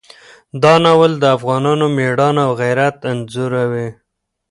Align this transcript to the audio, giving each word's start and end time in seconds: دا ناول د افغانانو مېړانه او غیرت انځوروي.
دا 0.63 0.73
ناول 0.83 1.11
د 1.19 1.23
افغانانو 1.37 1.85
مېړانه 1.97 2.41
او 2.47 2.51
غیرت 2.61 2.95
انځوروي. 3.11 3.87